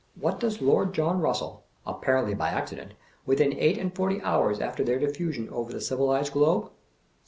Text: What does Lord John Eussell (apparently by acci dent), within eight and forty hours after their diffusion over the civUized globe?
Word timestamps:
What 0.19 0.39
does 0.39 0.63
Lord 0.63 0.95
John 0.95 1.21
Eussell 1.21 1.59
(apparently 1.85 2.33
by 2.33 2.49
acci 2.49 2.75
dent), 2.77 2.95
within 3.27 3.53
eight 3.53 3.77
and 3.77 3.93
forty 3.95 4.19
hours 4.23 4.59
after 4.59 4.83
their 4.83 4.97
diffusion 4.97 5.47
over 5.51 5.71
the 5.71 5.77
civUized 5.77 6.31
globe? 6.31 6.71